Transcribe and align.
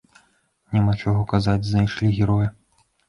Няма 0.77 0.95
чаго 1.03 1.21
казаць, 1.33 1.57
знайшлі 1.73 2.13
героя! 2.21 2.49